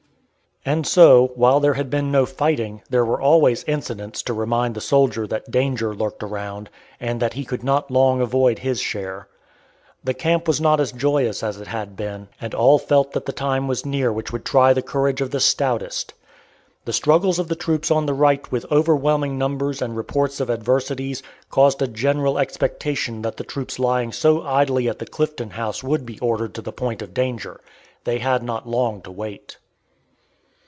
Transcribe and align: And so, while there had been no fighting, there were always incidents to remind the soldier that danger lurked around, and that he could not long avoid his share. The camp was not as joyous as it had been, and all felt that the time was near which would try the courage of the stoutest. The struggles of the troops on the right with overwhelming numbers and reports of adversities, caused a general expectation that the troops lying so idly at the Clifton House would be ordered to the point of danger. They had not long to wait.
And 0.63 0.85
so, 0.85 1.31
while 1.33 1.59
there 1.59 1.73
had 1.73 1.89
been 1.89 2.11
no 2.11 2.27
fighting, 2.27 2.83
there 2.87 3.03
were 3.03 3.19
always 3.19 3.63
incidents 3.63 4.21
to 4.21 4.31
remind 4.35 4.75
the 4.75 4.79
soldier 4.79 5.25
that 5.25 5.49
danger 5.49 5.95
lurked 5.95 6.21
around, 6.21 6.69
and 6.99 7.19
that 7.19 7.33
he 7.33 7.43
could 7.45 7.63
not 7.63 7.89
long 7.89 8.21
avoid 8.21 8.59
his 8.59 8.79
share. 8.79 9.27
The 10.03 10.13
camp 10.13 10.47
was 10.47 10.61
not 10.61 10.79
as 10.79 10.91
joyous 10.91 11.41
as 11.41 11.59
it 11.59 11.65
had 11.65 11.95
been, 11.95 12.27
and 12.39 12.53
all 12.53 12.77
felt 12.77 13.13
that 13.13 13.25
the 13.25 13.31
time 13.31 13.67
was 13.67 13.87
near 13.87 14.13
which 14.13 14.31
would 14.31 14.45
try 14.45 14.71
the 14.71 14.83
courage 14.83 15.19
of 15.19 15.31
the 15.31 15.39
stoutest. 15.39 16.13
The 16.85 16.93
struggles 16.93 17.39
of 17.39 17.47
the 17.47 17.55
troops 17.55 17.89
on 17.89 18.05
the 18.05 18.13
right 18.13 18.51
with 18.51 18.71
overwhelming 18.71 19.39
numbers 19.39 19.81
and 19.81 19.97
reports 19.97 20.39
of 20.39 20.51
adversities, 20.51 21.23
caused 21.49 21.81
a 21.81 21.87
general 21.87 22.37
expectation 22.37 23.23
that 23.23 23.37
the 23.37 23.43
troops 23.43 23.79
lying 23.79 24.11
so 24.11 24.43
idly 24.43 24.87
at 24.87 24.99
the 24.99 25.07
Clifton 25.07 25.49
House 25.49 25.81
would 25.83 26.05
be 26.05 26.19
ordered 26.19 26.53
to 26.53 26.61
the 26.61 26.71
point 26.71 27.01
of 27.01 27.15
danger. 27.15 27.59
They 28.03 28.19
had 28.19 28.43
not 28.43 28.69
long 28.69 29.01
to 29.01 29.11
wait. 29.11 29.57